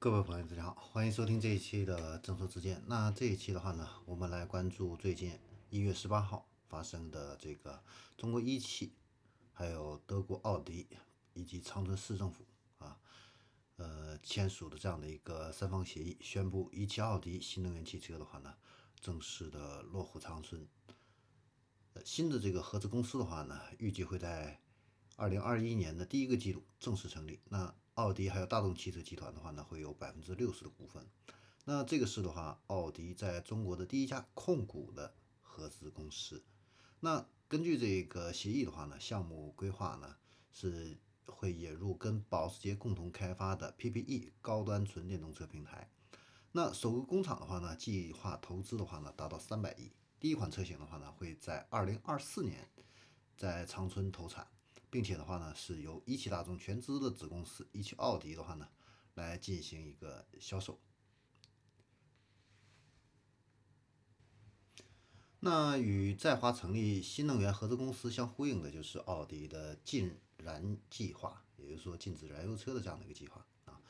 [0.00, 2.80] 各位朋友，大家好，欢迎收听这一期的正说之见。
[2.86, 5.36] 那这一期的话呢，我们来关注最近
[5.70, 7.82] 一月十八号发生的这个
[8.16, 8.92] 中国一汽，
[9.52, 10.86] 还有德国奥迪
[11.34, 12.44] 以及长春市政府
[12.78, 12.96] 啊，
[13.74, 18.54] 呃签署的这样的一个三方协议，宣布一汽奥迪新能源汽车的话呢，
[19.00, 20.64] 正式的落户长春。
[21.94, 24.60] 呃，新的这个合资公司的话呢，预计会在
[25.18, 27.40] 二零二一年的第一个季度正式成立。
[27.48, 31.04] 那奥迪还有大众汽车集团的话呢，会有百分之六十的股份。
[31.64, 35.12] 那这个是的话，奥迪在中国的第一家控股的
[35.42, 36.44] 合资公司。
[37.00, 40.14] 那根据这个协议的话呢，项目规划呢
[40.52, 40.96] 是
[41.26, 45.90] 会引入跟保时捷共同开发的 PPE 高端纯电动车平台。
[46.52, 49.90] 那首个工厂的话呢，计划投资的话呢达到三百亿。
[50.20, 52.68] 第一款车型的话呢，会在二零二四年
[53.36, 54.46] 在长春投产。
[54.90, 58.68] 并且的话呢，是由一汽大众全资的子公司一汽奥迪的话呢，
[59.14, 60.78] 来进行一个销售。
[65.40, 73.80] 那与在华成立新能源合资公司相呼应的，就是奥迪的禁燃计划，也就是说禁止燃油车的这样的一个计划啊。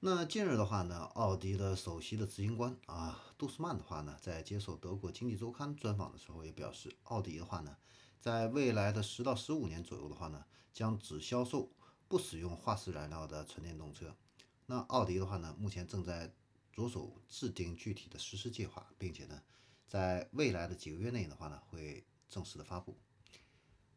[0.00, 7.76] 那近日的话呢，奥迪的首席的执行官啊，杜斯曼的话呢，在接受德国经济周刊专访的时候也表示，奥迪的话呢。
[8.20, 11.72] 在未来的十到十五年左右的话呢，将只销售
[12.08, 14.14] 不使用化石燃料的纯电动车。
[14.66, 16.32] 那奥迪的话呢，目前正在
[16.72, 19.42] 着手制定具体的实施计划，并且呢，
[19.86, 22.98] 在未来的几个月内的话呢，会正式的发布。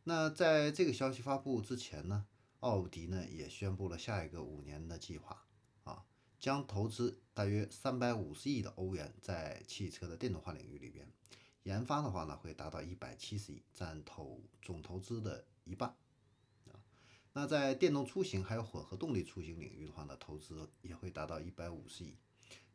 [0.03, 2.25] 那在这个消息发布之前呢，
[2.61, 5.45] 奥迪呢也宣布了下一个五年的计划
[5.83, 6.05] 啊，
[6.39, 11.11] 将投资大约三百五十亿的欧元在汽车的电动化领域里边。
[11.63, 15.89] 研发的话呢，会达到一百七十亿，占投总投资的一半
[16.65, 16.79] 啊。
[17.33, 22.17] 那在电动出行还有混合动力出行领域的话呢，投资也会达到一百五十亿。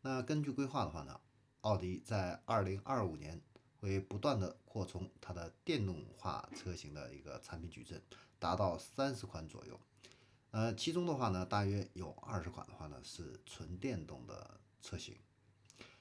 [0.02, 1.20] 那根据规划的话呢，
[1.62, 3.42] 奥迪在二零二五年
[3.80, 8.00] 会不断的扩充它的电动化车型的一个产品矩阵，
[8.38, 9.80] 达到三十款左右。
[10.52, 15.16] 呃，其中的话呢，大约有二十款的话呢是纯电动的车型。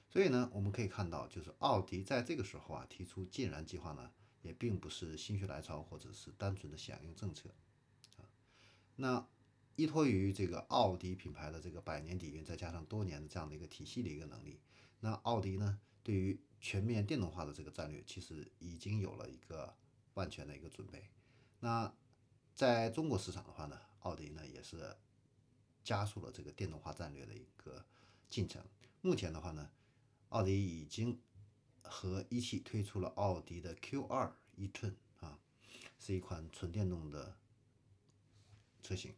[0.08, 7.50] 所以呢，我们可以看到，就是奥迪在这个时候啊提出禁燃计划呢，也并不是心血来潮或者是单纯的响应政策
[8.16, 8.24] 啊。
[8.94, 9.26] 那
[9.74, 14.58] 依托于这个奥迪品牌的这个百年底蕴，再加上多年的这样的一个体系的一个能力，
[15.00, 19.76] 那奥迪呢对于全面电动化的这个战略，其实已经有了一个
[20.14, 21.10] 万全的一个准备。
[21.60, 21.92] 那
[22.54, 24.96] 在中国市场的话呢，奥迪呢也是
[25.84, 27.84] 加速了这个电动化战略的一个
[28.30, 28.64] 进程。
[29.02, 29.68] 目前的话呢。
[30.36, 31.18] 奥迪已经
[31.80, 35.38] 和一汽推出了奥迪的 Q2 e-tron 啊，
[35.98, 37.38] 是一款纯电动的
[38.82, 39.14] 车型。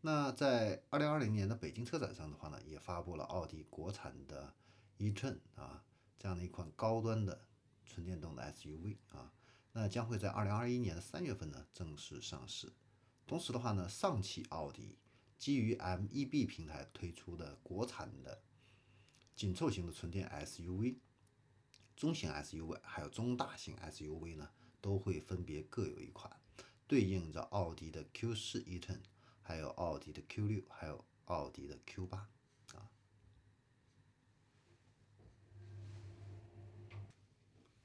[0.00, 4.54] 那在二零二零年的北京车展上的话呢，也发布了奥迪国产的
[4.96, 5.84] e-tron 啊，
[6.18, 7.44] 这样的一款高端的
[7.84, 9.30] 纯电动的 SUV 啊，
[9.72, 12.72] 那将会在二零二一年的三月份呢正式上市。
[13.26, 14.96] 同时的话呢，上汽奥迪
[15.36, 18.40] 基于 MEB 平台推出的国产的。
[19.34, 20.98] 紧凑型的纯电 SUV、
[21.96, 24.50] 中型 SUV 还有中大型 SUV 呢，
[24.80, 26.40] 都会分别各有一款，
[26.86, 29.00] 对应着奥迪的 Q4 e-tron，
[29.40, 32.90] 还有奥迪的 Q6，还有奥迪的 Q8 啊。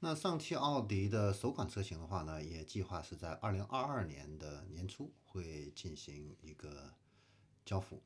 [0.00, 6.94] 那上汽奥迪的首款车型的话呢，也计划是在二零二二年的年初会进行一个
[7.64, 8.02] 交付。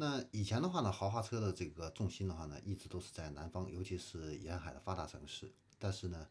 [0.00, 5.52] 那以前的话呢，豪华车的这个重心的话呢，一直都是在南方，尤其是沿海的发达城市。
[5.78, 6.26] 但是呢，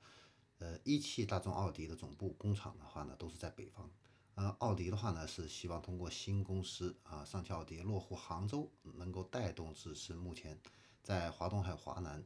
[0.57, 3.87] 呃，一汽大众奥迪的总部工厂的话呢，都是在北方。
[4.33, 10.59] 呃，奥迪的话呢，是希望通过新公司啊，上汽奥迪落户杭州，能够带动自身目前
[11.03, 12.25] 在华东还有华南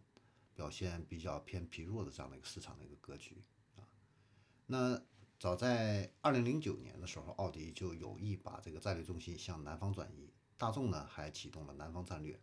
[0.56, 3.44] 表现比较偏疲弱的这样的一个市场的一个格局
[3.76, 3.84] 啊。
[4.68, 5.02] 那
[5.38, 10.32] 早在二零零九年的时候，奥迪就有意把这个战略重心向南方转移。
[10.58, 12.40] 大众呢还启动了南方战略，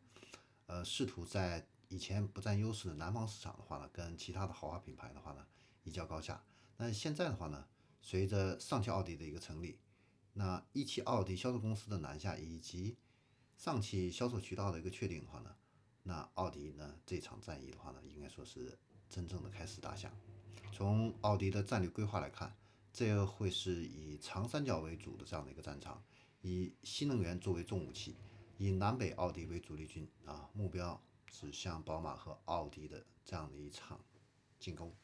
[0.67, 5.47] 呃，试图在以前不占优势的南方市场的话呢，跟其他的豪华品牌的话呢
[5.85, 6.43] 一较高下。
[6.77, 7.67] 那现在的话呢，
[8.01, 9.79] 随着上汽奥迪的一个成立，
[10.35, 12.97] 那一汽奥迪销售公司的南下以及
[13.57, 15.55] 上汽销售渠道的一个确定的话呢，
[16.03, 20.11] 那奥迪呢这场战役的话呢，应该说是真正的开始打响。
[20.73, 22.55] 从奥迪的战略规划来看，
[22.93, 26.03] 这会是以长三角为主的这样的一个战场。
[26.43, 28.17] 以新能源作为重武器，
[28.59, 34.01] 以南北奥迪为主力军啊，目标指向宝马和奥迪的这样的一场
[34.59, 34.95] 进攻。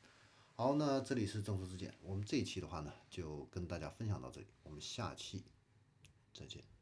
[0.55, 5.45] 好，那这里是正说之见，我们这一期的话呢，就跟大家分享到这里，我们下期
[6.33, 6.76] 再见。